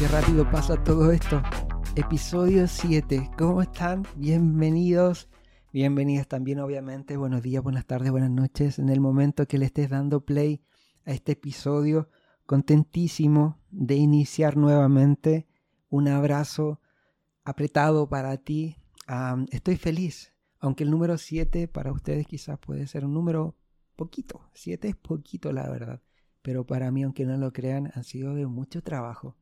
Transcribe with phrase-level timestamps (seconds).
[0.00, 1.42] qué rápido pasa todo esto.
[1.94, 3.32] Episodio 7.
[3.36, 4.06] ¿Cómo están?
[4.16, 5.28] Bienvenidos.
[5.74, 7.18] Bienvenidas también, obviamente.
[7.18, 8.78] Buenos días, buenas tardes, buenas noches.
[8.78, 10.62] En el momento que le estés dando play
[11.04, 12.08] a este episodio,
[12.46, 15.46] contentísimo de iniciar nuevamente.
[15.90, 16.80] Un abrazo
[17.44, 18.78] apretado para ti.
[19.50, 23.54] estoy feliz, aunque el número 7 para ustedes quizás puede ser un número
[23.96, 24.48] poquito.
[24.54, 26.00] 7 es poquito, la verdad.
[26.40, 29.36] Pero para mí, aunque no lo crean, ha sido de mucho trabajo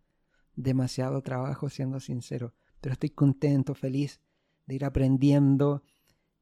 [0.63, 2.55] demasiado trabajo, siendo sincero.
[2.81, 4.21] Pero estoy contento, feliz
[4.67, 5.83] de ir aprendiendo.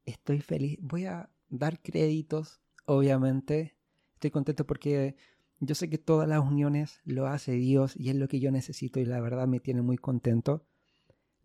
[0.04, 0.78] Estoy feliz.
[0.82, 3.76] Voy a dar créditos, obviamente.
[4.14, 5.16] Estoy contento porque
[5.60, 9.00] yo sé que todas las uniones lo hace Dios y es lo que yo necesito
[9.00, 10.66] y la verdad me tiene muy contento.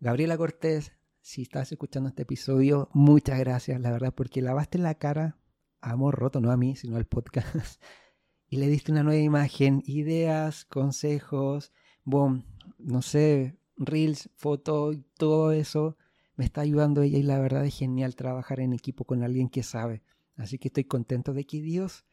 [0.00, 5.38] Gabriela Cortés, si estás escuchando este episodio, muchas gracias, la verdad, porque lavaste la cara
[5.82, 7.82] amor roto, no a mí, sino al podcast.
[8.48, 11.72] y le diste una nueva imagen, ideas, consejos,
[12.04, 12.44] boom,
[12.78, 15.96] no sé, reels, fotos, todo eso
[16.36, 19.62] me está ayudando ella y la verdad es genial trabajar en equipo con alguien que
[19.62, 20.02] sabe.
[20.36, 22.04] Así que estoy contento de que Dios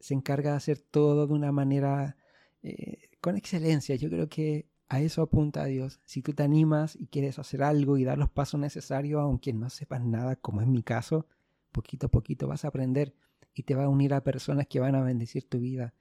[0.00, 2.16] se encarga de hacer todo de una manera
[2.62, 3.96] eh, con excelencia.
[3.96, 6.00] Yo creo que a eso apunta Dios.
[6.04, 9.70] Si tú te animas y quieres hacer algo y dar los pasos necesarios, aunque no
[9.70, 11.26] sepas nada, como es mi caso,
[11.72, 13.14] poquito a poquito vas a aprender
[13.54, 15.94] y te va a unir a personas que van a bendecir tu vida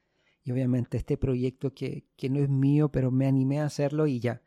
[0.43, 4.41] y obviamente este proyecto que, no es mío, pero me animé a hacerlo y ya.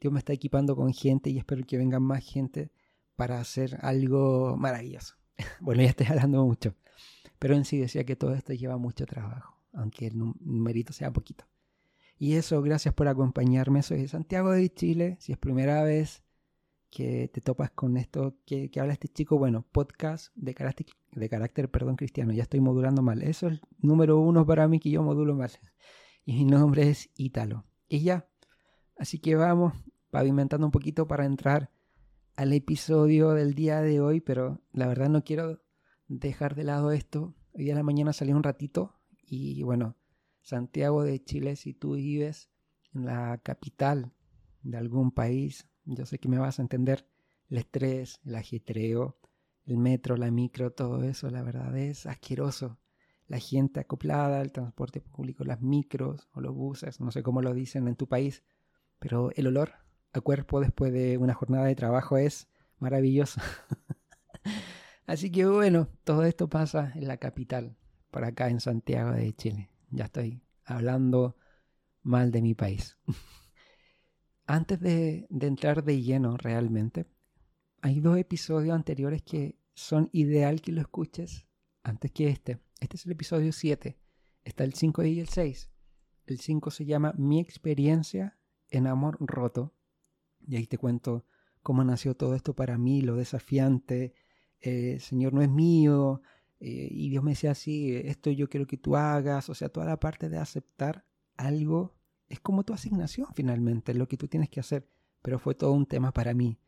[0.00, 2.70] Dios me está equipando con gente y espero que vengan más gente
[3.16, 5.14] para hacer algo maravilloso.
[5.60, 6.74] bueno, ya estoy hablando mucho.
[7.38, 11.44] Pero en sí decía que todo esto lleva mucho trabajo, aunque el numerito sea poquito.
[12.18, 13.82] Y eso, gracias por acompañarme.
[13.82, 15.16] Soy Santiago de Chile.
[15.20, 16.24] Si es primera vez
[16.90, 21.70] que te topas con esto que, habla este chico, bueno, podcast de carácter, de carácter
[21.70, 23.22] perdón, cristiano, ya estoy modulando mal.
[23.22, 25.50] Eso es número uno para mí que yo modulo mal.
[26.24, 27.64] Y mi nombre es Ítalo.
[27.88, 28.28] Y ya,
[28.96, 29.74] así que vamos
[30.10, 31.70] pavimentando un poquito para entrar
[32.36, 35.60] al episodio del día de hoy, pero la verdad no quiero
[36.06, 37.34] dejar de lado esto.
[37.52, 39.96] Hoy de la mañana salí un ratito y bueno,
[40.42, 42.50] Santiago de Chile, si tú vives
[42.94, 44.12] en la capital
[44.62, 47.06] de algún país, yo sé que me vas a entender,
[47.48, 49.18] el estrés, el ajetreo,
[49.64, 52.78] el metro, la micro, todo eso, la verdad es asqueroso.
[53.26, 57.52] La gente acoplada, el transporte público, las micros o los buses, no sé cómo lo
[57.52, 58.42] dicen en tu país,
[58.98, 59.72] pero el olor
[60.12, 62.48] a cuerpo después de una jornada de trabajo es
[62.78, 63.40] maravilloso.
[65.06, 67.76] Así que bueno, todo esto pasa en la capital,
[68.10, 69.70] por acá en Santiago de Chile.
[69.90, 71.36] Ya estoy hablando
[72.02, 72.98] mal de mi país.
[74.48, 77.06] antes de, entrar de lleno realmente,
[77.82, 81.46] hay dos episodios anteriores que son ideal que lo escuches
[81.82, 82.58] antes que este.
[82.80, 83.98] Este es el episodio 7.
[84.42, 85.70] Está el 5 y el 6.
[86.26, 88.38] El 5 se llama Mi experiencia
[88.70, 89.74] en amor roto.
[90.40, 91.26] Y ahí te cuento
[91.62, 94.14] cómo nació todo esto para mí, lo desafiante.
[94.60, 96.22] Eh, Señor no es mío.
[96.58, 99.50] Eh, y Dios me decía así, esto yo quiero que tú hagas.
[99.50, 101.04] O sea, toda la parte de aceptar
[101.36, 101.97] algo
[102.28, 104.88] es como tu asignación finalmente, lo que tú tienes que hacer,
[105.22, 106.58] pero fue todo un tema para mí.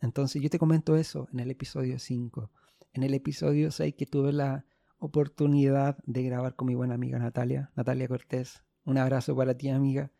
[0.00, 2.50] Entonces yo te comento eso en el episodio 5.
[2.92, 4.66] En el episodio 6 que tuve la
[4.98, 8.62] oportunidad de grabar con mi buena amiga Natalia, Natalia Cortés.
[8.84, 10.12] Un abrazo para ti amiga.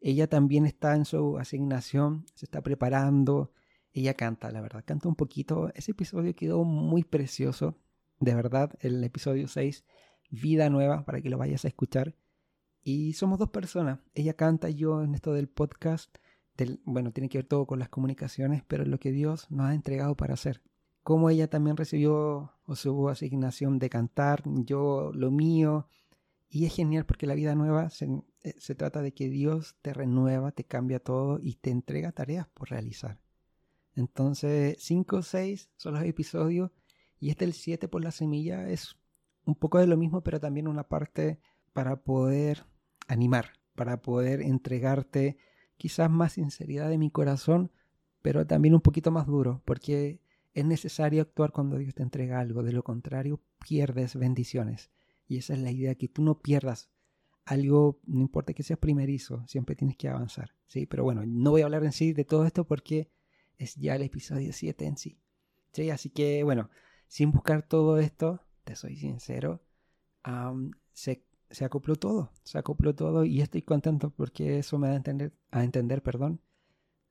[0.00, 3.52] Ella también está en su asignación, se está preparando.
[3.92, 5.70] Ella canta, la verdad, canta un poquito.
[5.74, 7.78] Ese episodio quedó muy precioso.
[8.20, 9.84] De verdad, el episodio 6,
[10.30, 12.14] Vida Nueva, para que lo vayas a escuchar.
[12.88, 13.98] Y somos dos personas.
[14.14, 16.18] Ella canta yo en esto del podcast.
[16.56, 19.74] Del, bueno, tiene que ver todo con las comunicaciones, pero lo que Dios nos ha
[19.74, 20.62] entregado para hacer.
[21.02, 25.88] Como ella también recibió o su asignación de cantar, yo lo mío.
[26.48, 28.04] Y es genial porque la vida nueva se,
[28.44, 32.46] eh, se trata de que Dios te renueva, te cambia todo y te entrega tareas
[32.54, 33.18] por realizar.
[33.96, 36.70] Entonces, 5 o 6 son los episodios
[37.18, 38.94] y este el 7 por la semilla es
[39.44, 41.40] un poco de lo mismo, pero también una parte
[41.72, 42.64] para poder
[43.06, 45.36] animar, para poder entregarte
[45.76, 47.70] quizás más sinceridad de mi corazón,
[48.22, 50.20] pero también un poquito más duro, porque
[50.54, 54.90] es necesario actuar cuando Dios te entrega algo, de lo contrario pierdes bendiciones.
[55.28, 56.88] Y esa es la idea, que tú no pierdas
[57.44, 60.54] algo, no importa que seas primerizo, siempre tienes que avanzar.
[60.66, 60.86] ¿sí?
[60.86, 63.10] Pero bueno, no voy a hablar en sí de todo esto porque
[63.58, 65.20] es ya el episodio 7 en sí.
[65.72, 65.90] ¿sí?
[65.90, 66.70] Así que bueno,
[67.06, 69.62] sin buscar todo esto, te soy sincero,
[70.92, 74.96] sé se acopló todo, se acopló todo y estoy contento porque eso me da a
[74.96, 76.40] entender, a entender, perdón,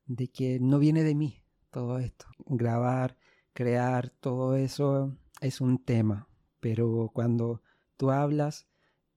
[0.06, 2.26] de que no viene de mí todo esto.
[2.46, 3.16] Grabar,
[3.52, 6.28] crear, todo eso es un tema,
[6.60, 7.62] pero cuando
[7.96, 8.66] tú hablas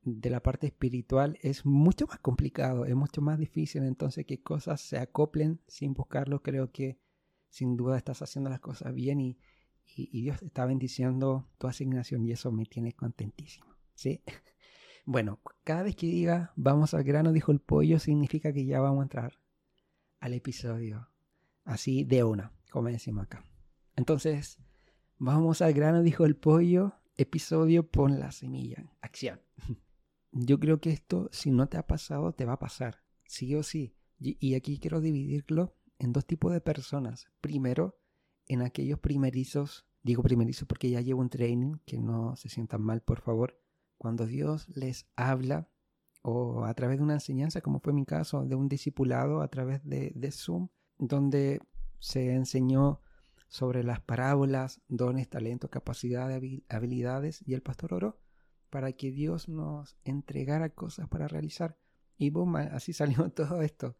[0.03, 3.83] de la parte espiritual es mucho más complicado, es mucho más difícil.
[3.83, 6.99] Entonces, que cosas se acoplen sin buscarlo, creo que
[7.49, 9.37] sin duda estás haciendo las cosas bien y,
[9.85, 13.75] y, Dios está bendiciendo tu asignación y eso me tiene contentísimo.
[13.95, 14.21] ¿sí?
[15.11, 18.99] Bueno, cada vez que diga vamos al grano, dijo el pollo, significa que ya vamos
[18.99, 19.39] a entrar
[20.19, 21.09] al episodio.
[21.63, 23.43] Así de una, como decimos acá.
[23.95, 24.59] Entonces,
[25.17, 28.85] vamos al grano, dijo el pollo, episodio pon la semilla.
[29.01, 29.41] Acción.
[30.31, 33.01] Yo creo que esto, si no te ha pasado, te va a pasar.
[33.25, 33.95] Sí o sí.
[34.19, 37.31] Y aquí quiero dividirlo en dos tipos de personas.
[37.41, 37.99] Primero,
[38.45, 43.01] en aquellos primerizos, digo primerizos porque ya llevo un training, que no se sientan mal,
[43.01, 43.59] por favor.
[43.99, 45.69] Cuando Dios les habla,
[46.21, 49.83] o a través de una enseñanza, como fue mi caso, de un discipulado a través
[49.83, 51.61] de, Zoom, donde
[51.99, 53.01] se enseñó
[53.49, 58.21] sobre las parábolas, dones, talentos, capacidades, habilidades, y el pastor oró
[58.69, 61.77] para que Dios nos entregara cosas para realizar.
[62.17, 63.97] Y boom, así salió todo esto.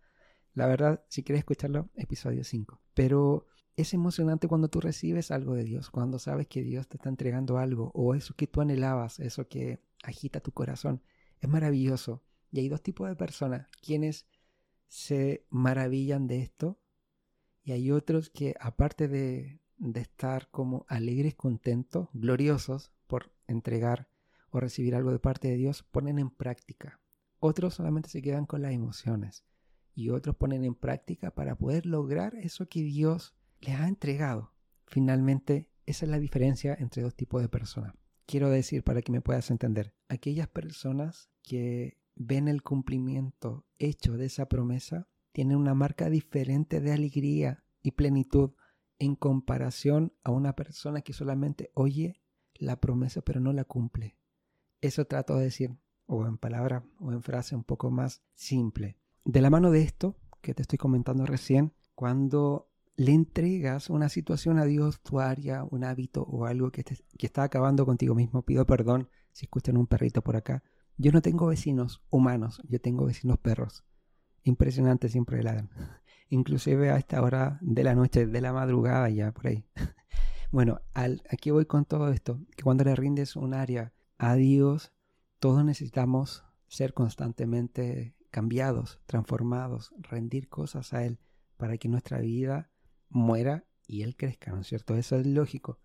[0.53, 2.81] La verdad, si quieres escucharlo, episodio 5.
[2.93, 7.09] Pero es emocionante cuando tú recibes algo de Dios, cuando sabes que Dios te está
[7.09, 11.01] entregando algo o eso que tú anhelabas, eso que agita tu corazón.
[11.39, 12.23] Es maravilloso.
[12.51, 14.27] Y hay dos tipos de personas, quienes
[14.87, 16.79] se maravillan de esto
[17.63, 24.09] y hay otros que aparte de, de estar como alegres, contentos, gloriosos por entregar
[24.49, 26.99] o recibir algo de parte de Dios, ponen en práctica.
[27.37, 29.45] Otros solamente se quedan con las emociones
[29.93, 34.53] y otros ponen en práctica para poder lograr eso que Dios les ha entregado.
[34.87, 37.93] Finalmente, esa es la diferencia entre dos tipos de personas.
[38.29, 44.27] Quiero decir, para que me puedas entender, aquellas personas que ven el cumplimiento hecho de
[44.27, 48.51] esa promesa tienen una marca diferente de alegría y plenitud
[48.99, 52.21] en comparación a una persona que solamente oye
[52.53, 54.15] la promesa pero no la cumple.
[54.79, 55.75] Eso trato de decir,
[56.05, 58.99] o en palabra o en frase un poco más simple.
[59.25, 62.69] De la mano de esto que te estoy comentando recién, cuando
[62.99, 67.43] le entregas una situación a Dios, tu área, un hábito o algo que, que está
[67.43, 70.63] acabando contigo mismo, pido perdón si escuchan un perrito por acá.
[70.97, 73.85] Yo no tengo vecinos humanos, yo tengo vecinos perros.
[74.43, 75.69] Impresionante, siempre ladran.
[76.29, 79.65] Inclusive a esta hora de la noche, de la madrugada ya, por ahí.
[80.51, 84.91] Bueno, al, aquí voy con todo esto, que cuando le rindes un área a Dios,
[85.37, 91.19] todos necesitamos ser constantemente cambiados, transformados, rendir cosas a Él
[91.55, 92.71] para que nuestra vida
[93.09, 94.95] muera y él crezca, ¿no es cierto?
[94.95, 95.79] Eso es lógico.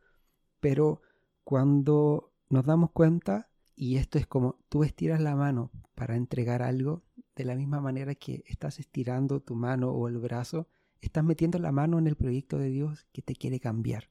[0.61, 1.03] Pero
[1.43, 7.03] cuando nos damos cuenta, y esto es como tú estiras la mano para entregar algo,
[7.37, 10.69] de la misma manera que estás estirando tu mano o el brazo,
[11.01, 14.11] estás metiendo la mano en el proyecto de Dios que te quiere cambiar.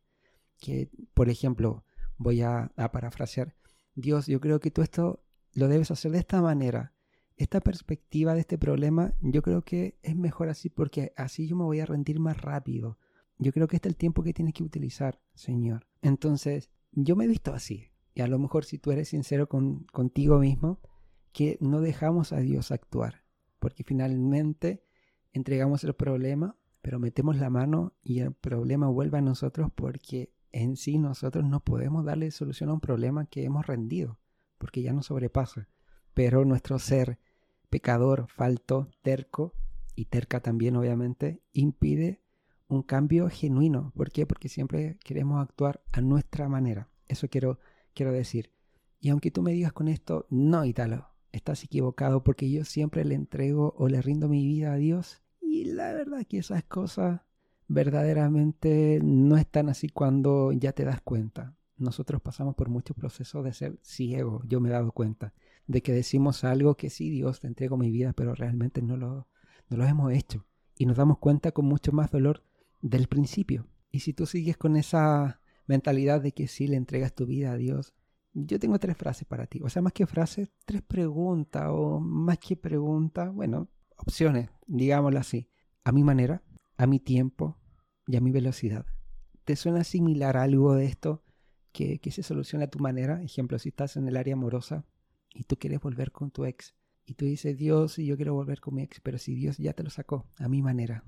[0.59, 1.85] Que, por ejemplo,
[2.17, 3.55] voy a, parafrasear,
[3.95, 5.23] Dios, yo creo que tú esto
[5.53, 6.93] lo debes hacer de esta manera.
[7.35, 11.63] Esta perspectiva de este problema, yo creo que es mejor así porque así yo me
[11.63, 12.97] voy a rendir más rápido.
[13.43, 15.85] Yo creo que este es el tiempo que tienes que utilizar, Señor.
[16.01, 17.91] Entonces, yo me he visto así.
[18.15, 20.79] Y a lo mejor si tú eres sincero con, contigo mismo,
[21.33, 23.23] que no dejamos a Dios actuar.
[23.59, 24.83] Porque finalmente
[25.33, 30.77] entregamos el problema, pero metemos la mano y el problema vuelve a nosotros porque en
[30.77, 34.19] sí nosotros no podemos darle solución a un problema que hemos rendido,
[34.57, 35.67] porque ya nos sobrepasa.
[36.13, 37.19] Pero nuestro ser
[37.69, 39.53] pecador, falto, terco,
[39.95, 42.22] y terca también obviamente, impide
[42.73, 43.91] un cambio genuino.
[43.95, 44.25] ¿Por qué?
[44.25, 46.89] Porque siempre queremos actuar a nuestra manera.
[47.07, 47.59] Eso quiero,
[47.93, 48.51] quiero decir.
[48.99, 53.15] Y aunque tú me digas con esto, no, Italo, estás equivocado porque yo siempre le
[53.15, 55.21] entrego o le rindo mi vida a Dios.
[55.41, 57.21] Y la verdad que esas cosas
[57.67, 61.55] verdaderamente no están así cuando ya te das cuenta.
[61.77, 65.33] Nosotros pasamos por muchos procesos de ser ciego, yo me he dado cuenta,
[65.67, 69.27] de que decimos algo que sí, Dios, te entrego mi vida, pero realmente no lo,
[69.69, 70.45] no lo hemos hecho.
[70.77, 72.43] Y nos damos cuenta con mucho más dolor
[72.83, 73.65] del principio.
[73.89, 77.57] Y si tú sigues con esa mentalidad de que sí le entregas tu vida a
[77.57, 77.93] Dios,
[78.33, 79.61] yo tengo tres frases para ti.
[79.63, 85.49] O sea, más que frases, tres preguntas o más que preguntas, bueno, opciones, digámoslo así.
[85.85, 86.43] A mi manera,
[86.77, 87.57] a mi tiempo
[88.05, 88.85] y a mi velocidad.
[89.45, 91.23] ¿Te suena similar algo de esto
[91.71, 93.21] que, que se soluciona a tu manera?
[93.21, 94.85] Ejemplo, si estás en el área amorosa
[95.33, 96.75] y tú quieres volver con tu ex
[97.05, 99.83] y tú dices, Dios, yo quiero volver con mi ex, pero si Dios ya te
[99.83, 101.03] lo sacó, a mi manera,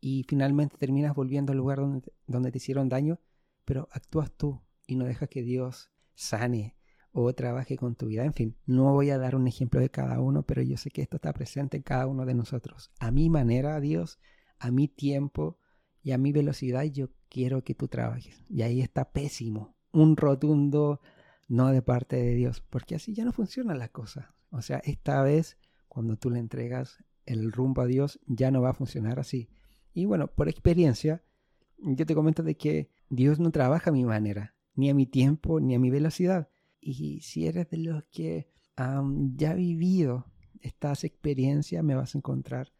[0.00, 3.18] y finalmente terminas volviendo al lugar donde, donde te hicieron daño,
[3.64, 6.76] pero actúas tú y no dejas que Dios sane
[7.12, 8.24] o trabaje con tu vida.
[8.24, 11.02] En fin, no voy a dar un ejemplo de cada uno, pero yo sé que
[11.02, 12.90] esto está presente en cada uno de nosotros.
[12.98, 14.18] A mi manera, Dios,
[14.58, 15.58] a mi tiempo
[16.02, 18.44] y a mi velocidad, yo quiero que tú trabajes.
[18.48, 21.00] Y ahí está pésimo, un rotundo
[21.48, 24.26] no de parte de Dios, porque así ya no funcionan las cosas.
[24.50, 28.70] O sea, esta vez, cuando tú le entregas el rumbo a Dios, ya no va
[28.70, 29.48] a funcionar así.
[29.96, 31.24] Y bueno, por experiencia,
[31.78, 35.58] yo te comento de que Dios no trabaja a mi manera, ni a mi tiempo,
[35.58, 36.50] ni a mi velocidad.
[36.78, 40.26] Y si eres de los que han ya vivido
[40.60, 42.74] estas experiencias, me vas a encontrar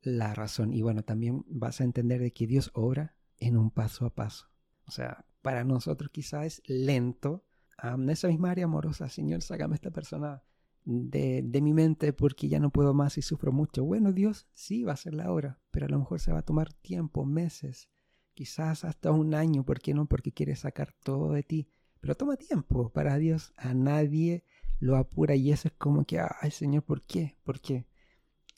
[0.00, 0.72] la razón.
[0.72, 4.48] Y bueno, también vas a entender de que Dios obra en un paso a paso.
[4.84, 7.46] O sea, para nosotros quizás es lento.
[7.80, 10.42] en esa misma área amorosa, Señor, sácame esta persona
[10.84, 13.84] de, de, mi mente porque ya no puedo más y sufro mucho.
[13.84, 16.44] Bueno, Dios sí va a ser la hora, pero a lo mejor se va a
[16.44, 17.88] tomar tiempo, meses,
[18.34, 19.64] quizás hasta un año.
[19.64, 20.06] ¿Por qué no?
[20.06, 21.68] Porque quiere sacar todo de ti.
[22.00, 22.90] Pero toma tiempo.
[22.90, 24.44] Para Dios a nadie
[24.80, 27.36] lo apura y eso es como que, ay Señor, ¿por qué?
[27.42, 27.86] ¿Por qué?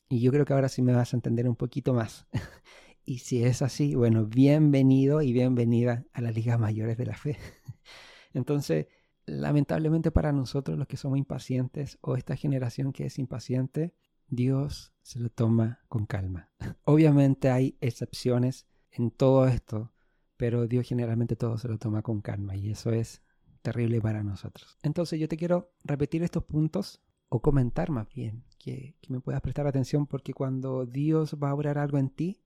[0.09, 2.27] Y yo creo que ahora sí me vas a entender un poquito más.
[3.05, 7.37] y si es así, bueno, bienvenido y bienvenida a las ligas mayores de la fe.
[8.33, 8.87] Entonces,
[9.31, 13.93] lamentablemente para nosotros los que somos impacientes o esta generación que es impaciente,
[14.27, 16.49] Dios se lo toma con calma.
[16.85, 19.91] Obviamente hay excepciones en todo esto,
[20.37, 23.21] pero Dios generalmente todo se lo toma con calma y eso es
[23.61, 24.77] terrible para nosotros.
[24.83, 29.65] Entonces yo te quiero repetir estos puntos o comentar más bien, que, me puedas prestar
[29.65, 32.41] atención porque cuando Dios va a obrar algo en ti,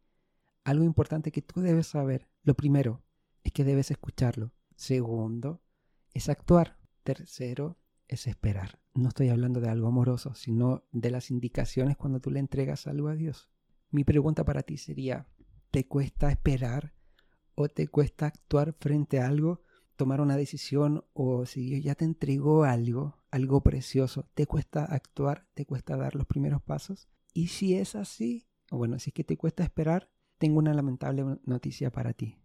[0.63, 3.03] algo importante que tú debes saber, lo primero
[3.43, 4.51] es que debes escucharlo.
[4.75, 5.61] Segundo,
[6.15, 6.79] es actuar.
[7.03, 8.79] Tercero, es esperar.
[8.95, 13.09] No estoy hablando de algo amoroso, sino de las indicaciones cuando tú le entregas algo
[13.09, 13.49] a Dios.
[13.91, 15.27] Mi pregunta para ti sería,
[15.69, 16.95] ¿te cuesta esperar
[17.53, 19.61] o te cuesta actuar frente a algo
[19.95, 25.47] tomar una decisión o si Dios ya te entregó algo, algo precioso, ¿te cuesta actuar?
[25.53, 27.07] ¿Te cuesta dar los primeros pasos?
[27.33, 31.91] Y si es así, bueno, si es que te cuesta esperar, tengo una lamentable noticia
[31.91, 32.37] para ti.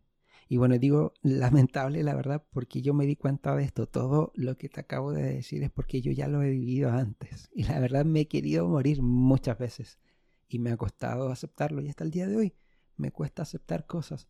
[0.50, 3.86] Y bueno, digo lamentable la verdad porque yo me di cuenta de esto.
[3.86, 7.48] Todo lo que te acabo de decir es porque yo ya lo he vivido antes.
[7.54, 9.98] Y la verdad me he querido morir muchas veces.
[10.46, 11.80] Y me ha costado aceptarlo.
[11.80, 12.54] Y hasta el día de hoy
[12.96, 14.28] me cuesta aceptar cosas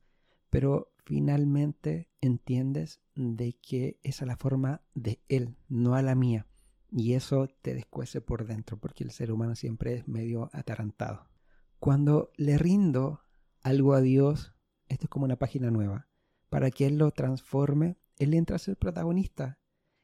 [0.50, 6.46] pero finalmente entiendes de que esa es la forma de Él, no a la mía.
[6.90, 11.30] Y eso te descuece por dentro, porque el ser humano siempre es medio atarantado.
[11.78, 13.22] Cuando le rindo
[13.62, 14.54] algo a Dios,
[14.88, 16.08] esto es como una página nueva.
[16.50, 19.59] Para que Él lo transforme, Él entra a ser protagonista.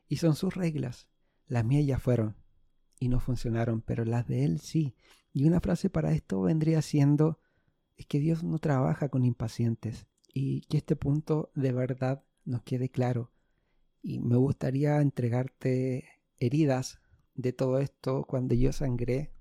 [0.08, 1.08] Y son sus reglas.
[1.46, 2.36] Las mías ya fueron
[2.98, 4.96] y no funcionaron, pero las de Él sí.
[5.32, 7.40] Y una frase para esto vendría siendo,
[7.96, 12.88] es que Dios no trabaja con impacientes y que este punto de verdad nos quede
[12.88, 13.32] claro.
[14.00, 17.00] Y me gustaría entregarte heridas
[17.34, 19.32] de todo esto cuando yo sangré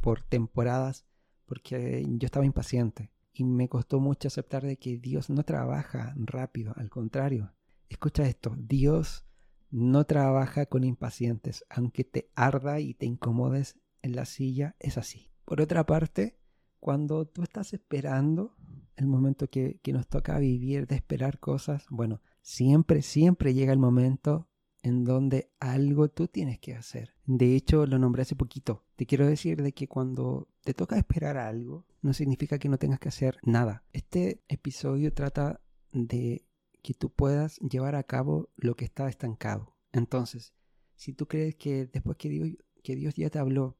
[0.00, 1.04] por temporadas
[1.46, 6.72] porque yo estaba impaciente y me costó mucho aceptar de que Dios no trabaja rápido,
[6.76, 7.52] al contrario.
[7.88, 9.24] Escucha esto, Dios
[9.70, 15.30] no trabaja con impacientes, aunque te arda y te incomodes en la silla, es así.
[15.44, 16.38] Por otra parte,
[16.80, 18.56] cuando tú estás esperando
[18.96, 24.49] el momento que, nos toca vivir, de esperar cosas, bueno, siempre, siempre llega el momento
[24.82, 27.14] en donde algo tú tienes que hacer.
[27.26, 28.84] De hecho, lo nombré hace poquito.
[28.96, 33.00] Te quiero decir de que cuando te toca esperar algo, no significa que no tengas
[33.00, 33.84] que hacer nada.
[33.92, 35.60] Este episodio trata
[35.92, 36.46] de
[36.82, 39.76] que tú puedas llevar a cabo lo que está estancado.
[39.92, 40.54] Entonces,
[40.94, 42.48] si tú crees que después que Dios,
[42.82, 43.78] que Dios ya te habló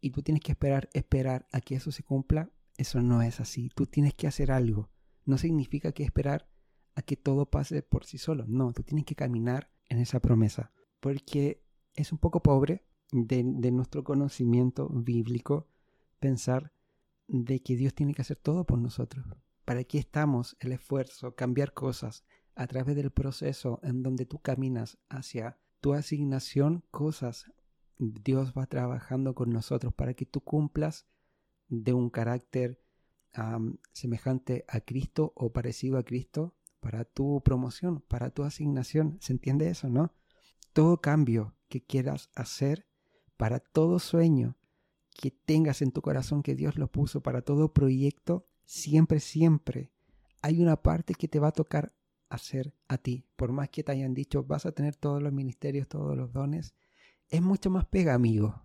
[0.00, 3.70] y tú tienes que esperar, esperar a que eso se cumpla, eso no es así.
[3.74, 4.90] Tú tienes que hacer algo.
[5.26, 6.48] No significa que esperar
[6.94, 8.46] a que todo pase por sí solo.
[8.48, 10.72] No, tú tienes que caminar en esa promesa.
[11.00, 11.62] Porque
[11.94, 15.68] es un poco pobre de, nuestro conocimiento bíblico
[16.18, 16.72] pensar
[17.28, 19.26] de que Dios tiene que hacer todo por nosotros.
[19.66, 24.98] ¿Para qué estamos el esfuerzo, cambiar cosas a través del proceso en donde tú caminas
[25.08, 27.52] hacia tu asignación, cosas?
[27.98, 31.06] Dios va trabajando con nosotros para que tú cumplas
[31.68, 32.80] de un carácter
[33.92, 39.18] semejante a Cristo o parecido a Cristo para tu promoción, para tu asignación.
[39.20, 40.12] ¿Se entiende eso, no?
[40.72, 42.86] Todo cambio que quieras hacer,
[43.36, 44.56] para todo sueño
[45.14, 49.92] que tengas en tu corazón que Dios lo puso, para todo proyecto, siempre, siempre
[50.42, 51.94] hay una parte que te va a tocar
[52.28, 53.26] hacer a ti.
[53.36, 56.74] Por más que te hayan dicho, vas a tener todos los ministerios, todos los dones,
[57.28, 58.62] es mucho más pega, amigo.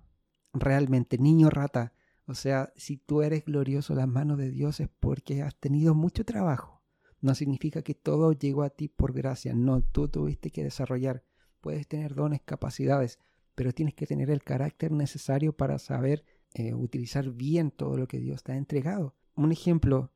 [0.53, 1.93] Realmente, niño rata,
[2.25, 6.25] o sea, si tú eres glorioso las manos de Dios es porque has tenido mucho
[6.25, 6.75] trabajo.
[7.25, 9.55] No significa que todo llegó a ti por gracia.
[9.55, 11.24] No, tú tuviste que desarrollar.
[11.60, 13.17] Puedes tener dones, capacidades,
[13.55, 18.20] pero tienes que tener el carácter necesario para saber eh, utilizar bien todo lo que
[18.20, 19.15] Dios te ha entregado.
[19.34, 20.13] Un ejemplo,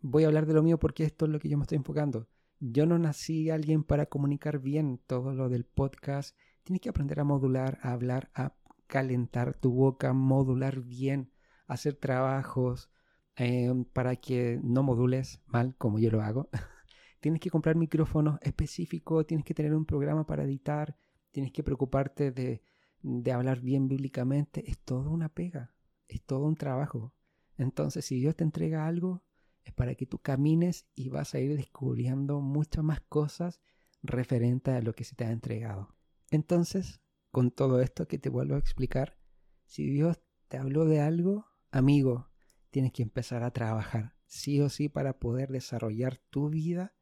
[0.00, 2.26] voy a hablar de lo mío porque esto es lo que yo me estoy enfocando.
[2.58, 6.36] Yo no nací alguien para comunicar bien todo lo del podcast.
[6.64, 8.56] Tienes que aprender a modular, a hablar, a
[8.88, 11.30] calentar tu boca, modular bien,
[11.68, 12.90] hacer trabajos
[13.38, 16.48] eh, para que no modules mal como yo lo hago.
[17.20, 20.96] tienes que comprar micrófonos específicos, tienes que tener un programa para editar,
[21.30, 22.62] tienes que preocuparte de,
[23.02, 24.68] de hablar bien bíblicamente.
[24.68, 25.72] Es todo una pega,
[26.08, 27.14] es todo un trabajo.
[27.56, 29.22] Entonces, si Dios te entrega algo,
[29.62, 33.60] es para que tú camines y vas a ir descubriendo muchas más cosas
[34.02, 35.94] referentes a lo que se te ha entregado.
[36.30, 39.18] Entonces, con todo esto que te vuelvo a explicar,
[39.66, 42.30] si Dios te habló de algo, amigo,
[42.70, 46.94] tienes que empezar a trabajar, sí o sí, para poder desarrollar tu vida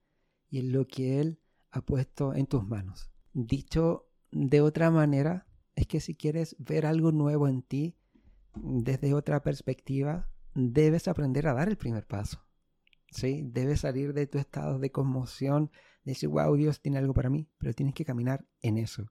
[0.48, 3.10] y en lo que Él ha puesto en tus manos.
[3.32, 7.96] Dicho de otra manera, es que si quieres ver algo nuevo en ti
[8.54, 12.46] desde otra perspectiva, debes aprender a dar el primer paso.
[13.10, 13.42] ¿sí?
[13.44, 15.70] Debes salir de tu estado de conmoción,
[16.04, 19.06] de decir, wow, Dios tiene algo para mí, pero tienes que caminar en eso.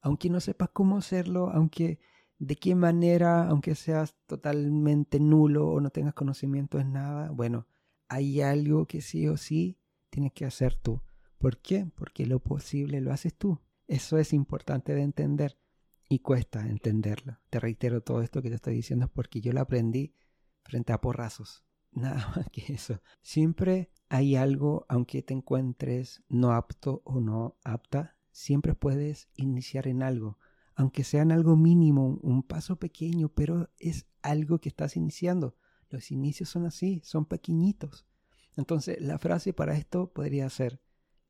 [0.00, 1.98] Aunque no sepas cómo hacerlo, aunque
[2.40, 7.66] de qué manera, aunque seas totalmente nulo o no tengas conocimiento en nada, bueno,
[8.08, 9.78] hay algo que sí o sí
[10.08, 11.02] tienes que hacer tú.
[11.36, 11.86] ¿Por qué?
[11.94, 13.60] Porque lo posible lo haces tú.
[13.86, 15.58] Eso es importante de entender
[16.08, 17.38] y cuesta entenderlo.
[17.50, 20.14] Te reitero todo esto que te estoy diciendo porque yo lo aprendí
[20.62, 21.62] frente a porrazos.
[21.92, 23.02] Nada más que eso.
[23.20, 30.02] Siempre hay algo, aunque te encuentres no apto o no apta, siempre puedes iniciar en
[30.02, 30.38] algo.
[30.80, 35.54] Aunque sea en algo mínimo, un paso pequeño, pero es algo que estás iniciando.
[35.90, 38.06] Los inicios son así, son pequeñitos.
[38.56, 40.80] Entonces, la frase para esto podría ser,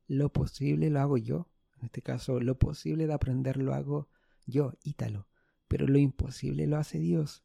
[0.07, 1.51] lo posible lo hago yo.
[1.75, 4.07] En este caso, lo posible de aprender lo hago
[4.45, 5.27] yo, Ítalo.
[5.67, 7.43] Pero lo imposible lo hace Dios.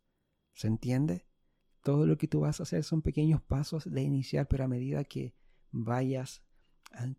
[0.52, 1.26] ¿Se entiende?
[1.82, 5.02] Todo lo que tú vas a hacer son pequeños pasos de iniciar, pero a medida
[5.02, 5.34] que
[5.72, 6.44] vayas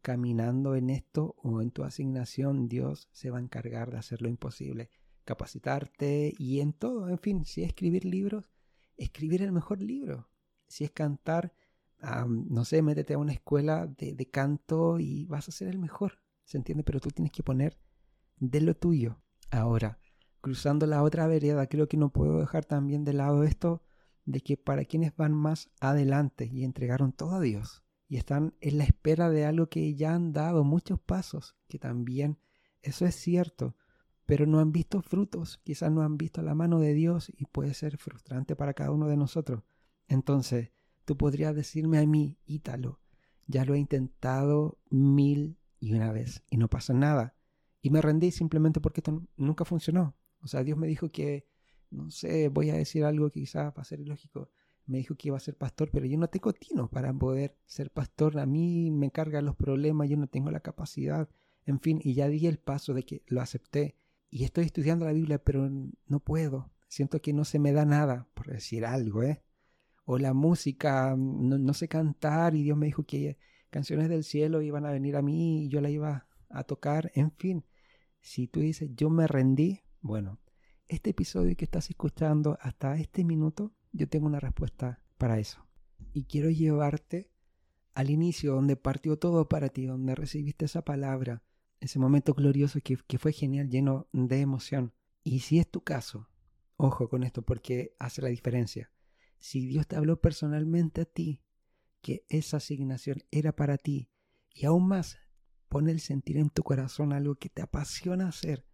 [0.01, 4.29] caminando en esto o en tu asignación, Dios se va a encargar de hacer lo
[4.29, 4.89] imposible,
[5.23, 8.49] capacitarte y en todo, en fin, si es escribir libros,
[8.97, 10.29] escribir el mejor libro.
[10.67, 11.53] Si es cantar,
[12.27, 16.19] no sé, métete a una escuela de, de canto y vas a ser el mejor,
[16.43, 16.83] ¿se entiende?
[16.83, 17.77] Pero tú tienes que poner
[18.37, 19.21] de lo tuyo.
[19.51, 19.99] Ahora,
[20.41, 23.83] cruzando la otra vereda, creo que no puedo dejar también de lado esto
[24.25, 28.77] de que para quienes van más adelante y entregaron todo a Dios y están en
[28.77, 32.39] la espera de algo que ya han dado muchos pasos, que también
[32.81, 33.75] eso es cierto,
[34.25, 37.73] pero no han visto frutos, quizás no han visto la mano de Dios y puede
[37.73, 39.63] ser frustrante para cada uno de nosotros.
[40.07, 40.71] Entonces,
[41.05, 42.99] tú podrías decirme a mí, Ítalo,
[43.45, 47.35] ya lo he intentado mil y una vez y no pasa nada.
[47.81, 50.15] Y me rendí simplemente porque esto nunca funcionó.
[50.41, 51.47] O sea, Dios me dijo que
[51.89, 54.49] no sé, voy a decir algo que quizás va a ser ilógico.
[54.87, 57.91] Me dijo que iba a ser pastor, pero yo no tengo tino para poder ser
[57.91, 58.39] pastor.
[58.39, 61.29] A mí me encargan los problemas, yo no tengo la capacidad.
[61.65, 63.95] En fin, y ya di el paso de que lo acepté.
[64.29, 66.71] Y estoy estudiando la Biblia, pero no puedo.
[66.87, 69.43] Siento que no se me da nada, por decir algo, ¿eh?
[70.05, 73.37] O la música, no, no sé cantar y Dios me dijo que
[73.69, 77.11] canciones del cielo iban a venir a mí y yo la iba a tocar.
[77.13, 77.65] En fin,
[78.21, 80.39] si tú dices yo me rendí, bueno,
[80.87, 85.65] este episodio que estás escuchando hasta este minuto, yo tengo una respuesta para eso.
[86.13, 87.31] Y quiero llevarte
[87.93, 91.43] al inicio donde partió todo para ti, donde recibiste esa palabra,
[91.79, 94.93] ese momento glorioso que, que fue genial, lleno de emoción.
[95.23, 96.29] Y si es tu caso,
[96.75, 98.91] ojo con esto porque hace la diferencia.
[99.39, 101.41] Si Dios te habló personalmente a ti,
[102.01, 104.09] que esa asignación era para ti,
[104.53, 105.19] y aún más,
[105.67, 108.65] pone el sentir en tu corazón algo que te apasiona hacer,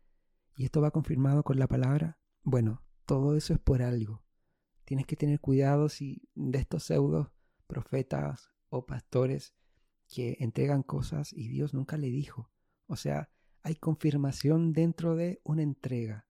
[0.55, 4.22] y esto va confirmado con la palabra, bueno, todo eso es por algo.
[4.85, 7.29] Tienes que tener cuidado si de estos pseudos
[7.67, 9.55] profetas o pastores
[10.07, 12.51] que entregan cosas y Dios nunca le dijo.
[12.87, 13.29] O sea,
[13.61, 16.27] hay confirmación dentro de una entrega.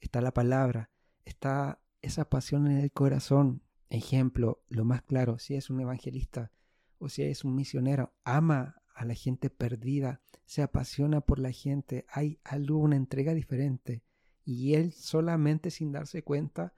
[0.00, 0.90] Está la palabra,
[1.24, 3.62] está esa pasión en el corazón.
[3.88, 6.50] Ejemplo, lo más claro, si es un evangelista
[6.98, 12.04] o si es un misionero, ama a la gente perdida, se apasiona por la gente,
[12.08, 14.02] hay algo, una entrega diferente.
[14.44, 16.74] Y él solamente sin darse cuenta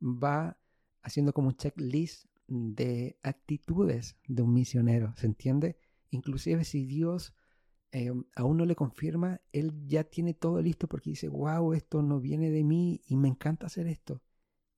[0.00, 0.58] va
[1.02, 5.78] haciendo como un checklist de actitudes de un misionero, ¿se entiende?
[6.10, 7.34] Inclusive si Dios
[7.92, 12.20] eh, aún no le confirma, él ya tiene todo listo porque dice, wow, esto no
[12.20, 14.22] viene de mí y me encanta hacer esto.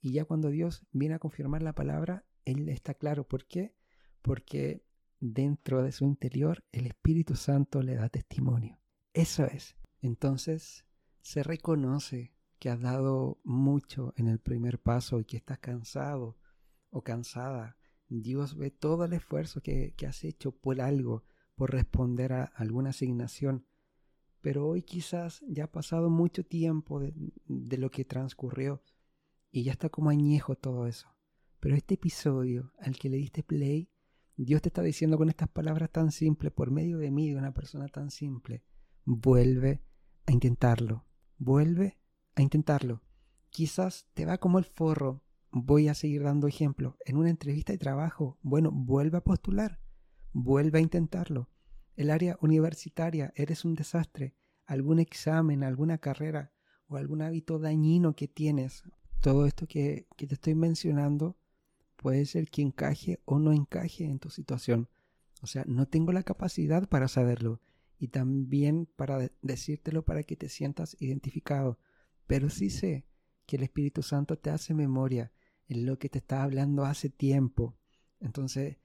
[0.01, 3.27] Y ya cuando Dios viene a confirmar la palabra, él está claro.
[3.27, 3.75] ¿Por qué?
[4.23, 4.85] Porque
[5.19, 8.81] dentro de su interior, el Espíritu Santo le da testimonio.
[9.13, 9.77] Eso es.
[10.01, 10.87] Entonces
[11.21, 16.37] se reconoce que has dado mucho en el primer paso y que estás cansado
[16.91, 17.79] o cansada.
[18.09, 21.25] Dios ve todo el esfuerzo que, has hecho por algo,
[21.57, 23.67] por responder a alguna asignación.
[24.43, 27.15] pero hoy quizás ya ha pasado mucho tiempo de,
[27.47, 28.83] de lo que transcurrió
[29.51, 31.09] y ya está como añejo todo eso.
[31.61, 33.91] Pero este episodio al que le diste play,
[34.37, 37.53] Dios te está diciendo con estas palabras tan simples, por medio de mí, de una
[37.53, 38.65] persona tan simple,
[39.05, 39.83] vuelve
[40.27, 41.05] a intentarlo,
[41.37, 42.00] vuelve
[42.35, 43.03] a intentarlo.
[43.51, 46.97] Quizás te va como el forro, voy a seguir dando ejemplo.
[47.05, 49.81] En una entrevista de trabajo, bueno, vuelve a postular,
[50.33, 51.49] vuelve a intentarlo.
[51.97, 54.35] El área universitaria, eres un desastre.
[54.67, 56.53] Algún examen, alguna carrera
[56.87, 58.85] o algún hábito dañino que tienes.
[59.21, 61.37] Todo esto que, que te estoy mencionando
[61.97, 64.89] puede ser que encaje o no encaje en tu situación.
[65.43, 67.61] O sea, no tengo la capacidad para saberlo
[67.99, 71.79] y también para decírtelo para que te sientas identificado.
[72.31, 73.09] Pero sí sé
[73.45, 75.33] que el Espíritu Santo te hace memoria
[75.67, 77.77] en lo que te está hablando hace tiempo.
[78.21, 78.79] Entonces,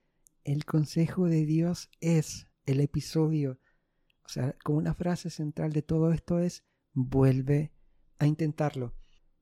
[0.44, 3.60] el consejo de Dios es el episodio.
[4.24, 7.72] O sea, como una frase central de todo esto es, vuelve
[8.18, 8.96] a intentarlo.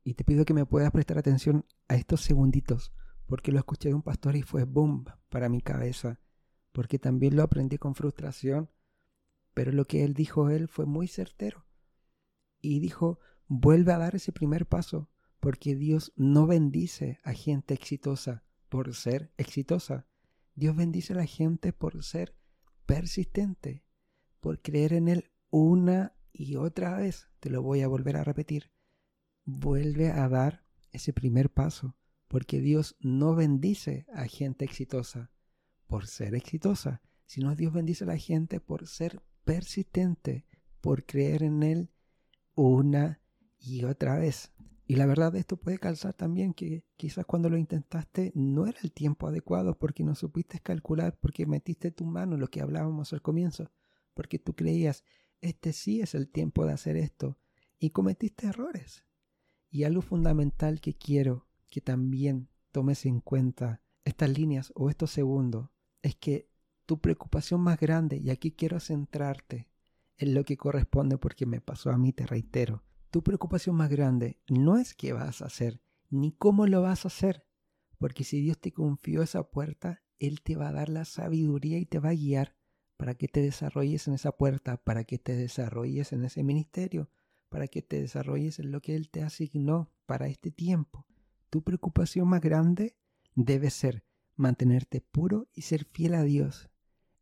[0.04, 2.92] Y te pido que me puedas prestar atención a estos segunditos
[3.26, 6.20] porque lo escuché de un pastor y fue boom para mi cabeza,
[6.74, 8.70] porque también lo aprendí con frustración,
[9.54, 11.66] pero lo que él dijo él fue muy certero.
[12.60, 18.44] Y dijo, vuelve a dar ese primer paso, porque Dios no bendice a gente exitosa
[18.70, 20.08] por ser exitosa.
[20.56, 22.36] Dios bendice a la gente por ser
[22.86, 23.84] persistente,
[24.40, 27.30] por creer en Él una y otra vez.
[27.40, 28.72] Te lo voy a volver a repetir.
[29.46, 35.32] Vuelve a dar ese primer paso porque Dios no bendice a gente exitosa
[35.86, 40.48] por ser exitosa, sino Dios bendice a la gente por ser persistente,
[40.82, 41.92] por creer en Él
[42.56, 43.23] una
[43.64, 44.52] y otra vez.
[44.86, 48.92] Y la verdad esto puede calzar también que quizás cuando lo intentaste no era el
[48.92, 53.72] tiempo adecuado porque no supiste calcular, porque metiste tu mano, lo que hablábamos al comienzo,
[54.14, 55.06] porque tú creías,
[55.40, 57.38] este sí es el tiempo de hacer esto,
[57.80, 59.06] y cometiste errores.
[59.70, 65.70] Y algo fundamental que quiero que también tomes en cuenta estas líneas o estos segundos
[66.02, 66.50] es que
[66.86, 69.70] tu preocupación más grande, y aquí quiero centrarte
[70.18, 74.42] en lo que corresponde porque me pasó a mí, te reitero, tu preocupación más grande
[74.50, 77.46] no es qué vas a hacer, ni cómo lo vas a hacer,
[77.98, 81.86] porque si Dios te confió esa puerta, Él te va a dar la sabiduría y
[81.86, 82.58] te va a guiar
[82.98, 87.10] para que te desarrolles en esa puerta, para que te desarrolles en ese ministerio,
[87.48, 91.06] para que te desarrolles en lo que Él te asignó para este tiempo
[91.54, 92.98] tu preocupación más grande
[93.36, 94.04] debe ser
[94.36, 96.72] mantenerte puro y ser fiel a Dios.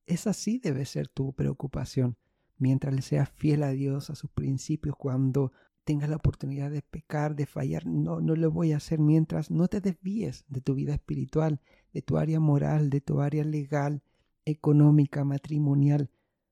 [0.06, 2.18] Esa así debe ser tu preocupación.
[2.58, 5.52] Mientras le seas fiel a Dios, a sus principios, cuando
[5.84, 9.68] tengas la oportunidad de pecar, de fallar, no, no lo voy a hacer mientras no
[9.68, 11.60] te desvíes de tu vida espiritual,
[11.94, 14.04] de tu área moral, de tu área legal,
[14.46, 16.10] económica, matrimonial.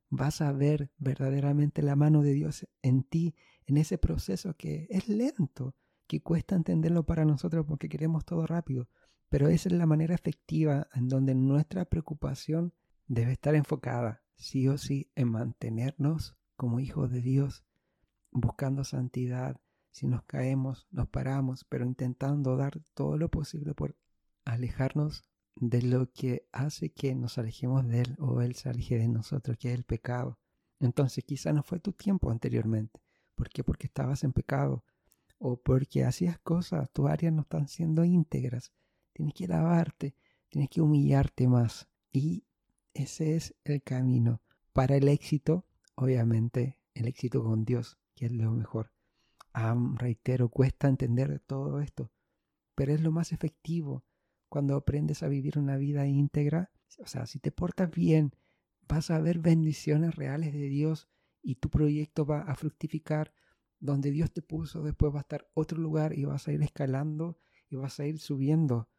[0.09, 5.07] Vas a ver verdaderamente la mano de Dios en ti, en ese proceso que es
[5.07, 5.75] lento,
[6.07, 8.89] que cuesta entenderlo para nosotros porque queremos todo rápido,
[9.29, 12.73] pero esa es la manera efectiva en donde nuestra preocupación
[13.07, 17.63] debe estar enfocada, sí o sí, en mantenernos como hijos de Dios,
[18.31, 19.59] buscando santidad.
[19.91, 23.95] Si nos caemos, nos paramos, pero intentando dar todo lo posible por
[24.45, 25.23] alejarnos
[25.55, 29.57] de lo que hace que nos alejemos de Él o Él se aleje de nosotros,
[29.57, 30.39] que es el pecado.
[30.79, 33.01] Entonces quizá no fue tu tiempo anteriormente.
[33.35, 33.63] ¿Por qué?
[33.63, 34.83] Porque estabas en pecado
[35.37, 38.71] o porque hacías cosas, tus áreas no están siendo íntegras.
[39.13, 40.15] Tienes que lavarte,
[40.49, 41.87] tienes que humillarte más.
[42.11, 42.45] Y
[42.93, 44.41] ese es el camino
[44.73, 45.65] para el éxito,
[45.95, 48.91] obviamente, el éxito con Dios, es lo mejor.
[49.95, 52.11] reitero, cuesta entender todo esto,
[52.75, 54.05] pero es lo más efectivo
[54.47, 56.71] cuando aprendes a vivir una vida íntegra.
[56.99, 58.33] O sea, si te portas bien,
[58.87, 61.07] vas a ver bendiciones reales de Dios
[61.41, 63.33] y tu proyecto va a fructificar
[63.79, 67.37] donde Dios te puso, después va a estar otro lugar y vas a ir escalando
[67.69, 68.89] y vas a ir subiendo.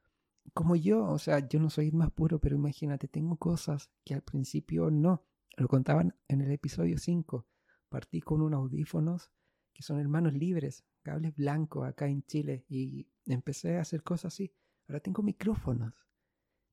[0.55, 4.23] Como yo, o sea, yo no soy más puro, pero imagínate, tengo cosas que al
[4.23, 5.27] principio no.
[5.57, 7.47] Lo contaban en el episodio 5.
[7.91, 9.31] Partí con unos audífonos
[9.75, 14.55] que son hermanos libres, cables blancos acá en Chile y empecé a hacer cosas así.
[14.89, 16.07] Ahora tengo micrófonos.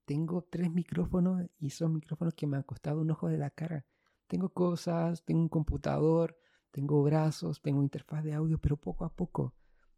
[0.05, 3.85] Tengo tres micrófonos y son micrófonos que me han costado un ojo de la cara.
[4.27, 6.37] Tengo cosas, tengo un computador,
[6.71, 9.55] tengo brazos, tengo interfaz de audio, pero poco a poco.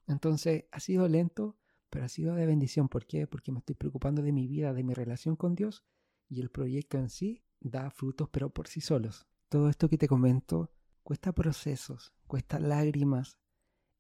[0.08, 1.58] Entonces ha sido lento,
[1.90, 2.88] pero ha sido de bendición.
[2.90, 3.28] ¿Por qué?
[3.28, 5.84] Porque me estoy preocupando de mi vida, de mi relación con Dios
[6.30, 9.28] y el proyecto en sí da frutos, pero por sí solos.
[9.50, 10.72] Todo esto que te comento
[11.10, 13.40] cuesta procesos, cuesta lágrimas,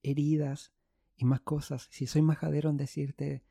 [0.04, 0.74] heridas
[1.16, 1.88] y más cosas.
[1.90, 3.42] Si soy majadero en decirte,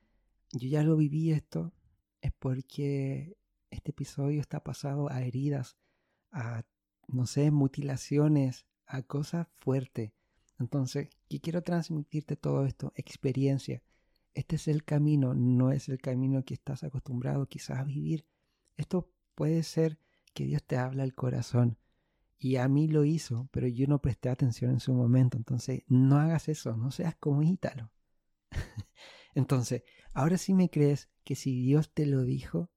[0.53, 1.73] yo ya lo viví esto,
[2.21, 3.37] es porque
[3.71, 5.77] este episodio está pasado a heridas,
[6.31, 6.63] a,
[7.09, 10.13] no sé, mutilaciones, a cosas fuertes.
[10.61, 12.93] Entonces, ¿qué quiero transmitirte todo esto?
[12.95, 13.83] Experiencia.
[14.35, 18.25] Este es el camino, no es el camino que estás acostumbrado quizás a vivir.
[18.77, 19.99] Esto puede ser
[20.33, 21.77] que Dios te habla al corazón.
[22.39, 25.37] Y a mí lo hizo, pero yo no presté atención en su momento.
[25.37, 27.91] Entonces, no hagas eso, no seas como Ítalo.
[29.35, 29.83] Entonces,
[30.15, 32.71] ahora sí me crees que si Dios te lo dijo,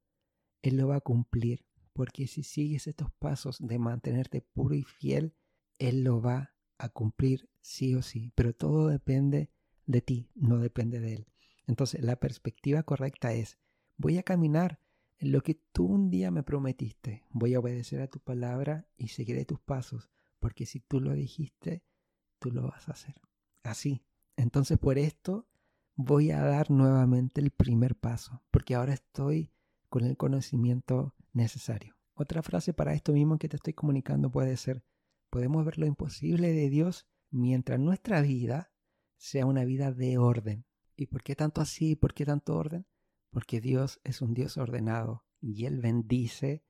[0.64, 1.66] Él lo va a cumplir.
[1.94, 5.36] Porque si sigues estos pasos de mantenerte puro y fiel,
[5.78, 8.32] Él lo va a cumplir sí o sí.
[8.34, 9.52] Pero todo depende
[9.86, 11.28] de ti, no depende de Él.
[11.68, 13.60] Entonces, la perspectiva correcta es,
[13.98, 14.80] voy a caminar
[15.22, 17.24] lo que tú un día me prometiste.
[17.30, 21.84] Voy a obedecer a tu palabra y seguiré tus pasos, porque si tú lo dijiste,
[22.40, 23.16] tú lo vas a hacer.
[23.64, 24.04] Así.
[24.36, 25.48] Entonces, por esto
[25.96, 29.52] voy a dar nuevamente el primer paso, porque ahora estoy
[29.90, 31.96] con el conocimiento necesario.
[32.16, 34.84] Otra frase para esto mismo que te estoy comunicando puede ser,
[35.30, 38.72] podemos ver lo imposible de Dios mientras nuestra vida
[39.18, 40.66] sea una vida de orden.
[40.96, 41.96] ¿Y por qué tanto así?
[41.96, 42.86] ¿Por qué tanto orden?
[43.32, 46.64] Porque Dios es un Dios ordenado y Él bendice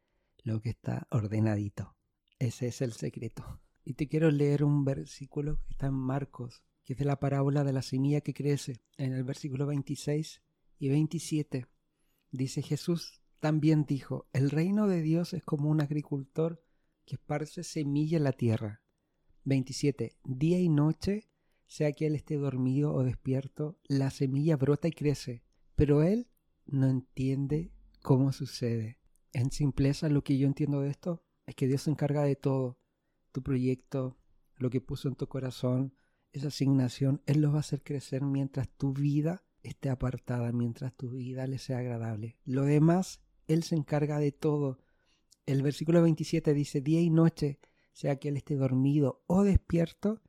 [0.43, 1.95] lo que está ordenadito.
[2.39, 3.61] Ese es el secreto.
[3.83, 7.63] Y te quiero leer un versículo que está en Marcos que es de la parábola
[7.63, 8.81] de la semilla que crece.
[8.97, 10.41] En el versículo 26
[10.79, 11.67] y 27
[12.31, 16.63] dice Jesús también dijo, el reino de Dios es como un agricultor
[17.05, 18.83] que esparce semilla en la tierra.
[19.45, 20.17] 27.
[20.23, 21.27] Día y noche,
[21.65, 25.43] sea que él esté dormido o despierto, la semilla brota y crece,
[25.75, 26.30] pero él
[26.71, 28.99] no entiende cómo sucede.
[29.33, 32.79] En simpleza, lo que yo entiendo de esto es que Dios se encarga de todo.
[33.31, 34.17] Tu proyecto,
[34.57, 35.93] lo que puso en tu corazón,
[36.33, 41.11] esa asignación, Él lo va a hacer crecer mientras tu vida esté apartada, mientras tu
[41.11, 42.37] vida le sea agradable.
[42.45, 44.79] Lo demás, Él se encarga de todo.
[45.45, 47.59] El versículo 27 dice, día y noche,
[47.93, 50.21] sea que Él esté dormido o despierto,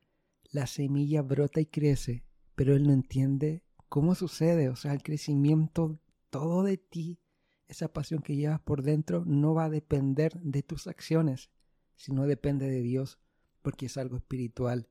[0.50, 2.24] la semilla brota y crece,
[2.54, 6.01] pero Él no entiende cómo sucede, o sea, el crecimiento
[6.32, 7.20] todo de ti,
[7.68, 11.50] esa pasión que llevas por dentro, no va a depender de tus acciones,
[11.94, 13.18] sino depende de Dios,
[13.60, 14.88] porque es algo espiritual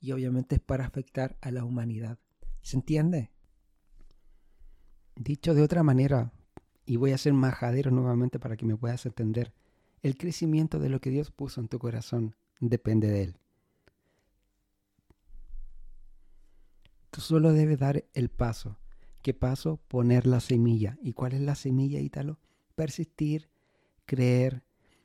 [0.00, 2.18] y obviamente es para afectar a la humanidad.
[2.60, 3.30] ¿Se entiende?
[5.14, 6.32] Dicho de otra manera,
[6.84, 9.54] y voy a ser majadero nuevamente para que me puedas entender,
[10.02, 13.36] el crecimiento de lo que Dios puso en tu corazón depende de Él.
[17.12, 18.76] Tú solo debes dar el paso.
[19.22, 19.80] ¿Qué paso?
[19.88, 20.98] Poner la semilla.
[21.02, 22.38] ¿Y cuál es la semilla, Ítalo?
[22.74, 23.50] Persistir,
[24.06, 24.64] creer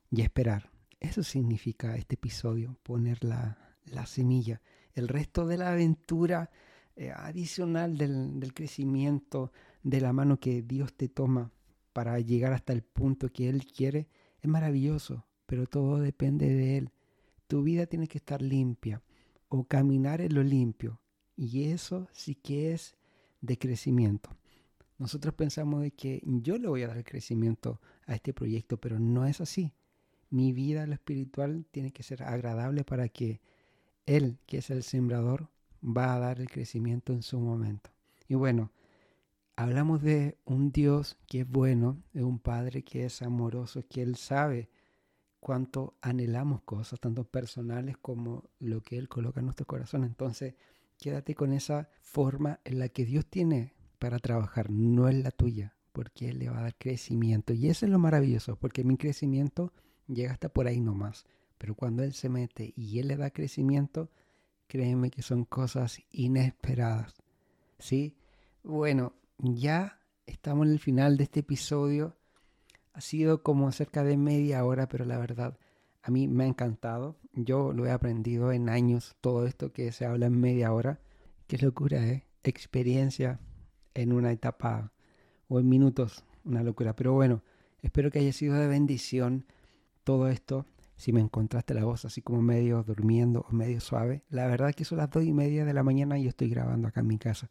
[0.09, 0.71] y esperar.
[0.99, 4.61] Eso significa este episodio, poner la, la semilla
[4.95, 6.49] el resto de la aventura
[6.95, 9.51] eh, adicional del, del crecimiento,
[9.83, 11.51] de la mano que Dios te toma
[11.93, 14.07] para llegar hasta el punto que Él quiere,
[14.41, 16.91] es maravilloso, pero todo depende de Él.
[17.47, 19.03] Tu vida tiene que estar limpia
[19.49, 21.01] o caminar en lo limpio.
[21.35, 22.95] Y eso sí que es
[23.45, 24.29] de crecimiento.
[24.97, 29.25] Nosotros pensamos de que yo le voy a dar crecimiento a este proyecto, pero no
[29.25, 29.73] es así.
[30.29, 33.41] Mi vida, lo espiritual, tiene que ser agradable para que
[34.05, 35.49] él, que es el sembrador,
[35.83, 37.89] va a dar el crecimiento en su momento.
[38.27, 38.71] Y bueno,
[39.55, 44.15] hablamos de un Dios que es bueno, de un Padre que es amoroso, que Él
[44.15, 44.69] sabe
[45.39, 50.03] cuánto anhelamos cosas, tanto personales como lo que Él coloca en nuestro corazón.
[50.03, 50.55] Entonces,
[50.97, 55.75] quédate con esa forma en la que Dios tiene para trabajar, no es la tuya,
[55.91, 57.53] porque Él le va a dar crecimiento.
[57.53, 59.73] Y eso es lo maravilloso, porque mi crecimiento
[60.07, 61.25] llega hasta por ahí nomás.
[61.57, 64.09] Pero cuando Él se mete y Él le da crecimiento,
[64.67, 67.15] créeme que son cosas inesperadas.
[67.79, 68.15] ¿Sí?
[68.63, 72.15] Bueno, ya estamos en el final de este episodio.
[72.93, 75.57] Ha sido como cerca de media hora, pero la verdad
[76.01, 77.17] a mí me ha encantado.
[77.35, 80.99] Yo lo he aprendido en años, todo esto que se habla en media hora.
[81.47, 82.25] Qué locura, ¿eh?
[82.43, 83.39] Experiencia
[83.93, 84.93] en una etapa
[85.49, 86.95] o en minutos, una locura.
[86.95, 87.43] Pero bueno,
[87.81, 89.45] espero que haya sido de bendición
[90.05, 94.47] todo esto si me encontraste la voz así como medio durmiendo o medio suave, la
[94.47, 97.01] verdad que son las dos y media de la mañana y yo estoy grabando acá
[97.01, 97.49] en mi casa.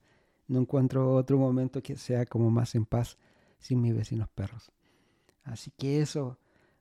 [0.48, 3.18] No encuentro otro momento que sea como más en paz
[3.58, 4.72] sin mis vecinos perros.
[5.42, 6.38] Así que eso,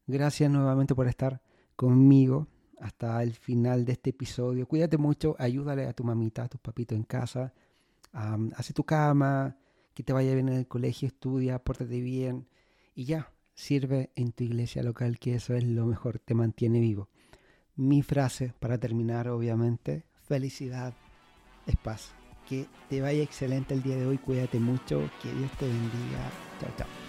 [0.08, 1.42] gracias nuevamente por estar
[1.76, 2.48] conmigo
[2.80, 4.68] hasta el final de este episodio.
[4.68, 7.54] Cuídate mucho, ayúdale a tu mamita, a tus papitos en casa,
[8.12, 9.58] hace tu cama,
[9.94, 12.48] que te vaya bien en el colegio, estudia, pórtate bien
[12.96, 17.10] y ya, sirve en tu iglesia local, que eso es lo mejor, te mantiene vivo.
[17.76, 20.94] Mi frase para terminar, obviamente, felicidad
[21.66, 22.12] es paz.
[22.48, 26.30] Que te vaya excelente el día de hoy, cuídate mucho, que Dios te bendiga.
[26.60, 27.03] Chao, chao.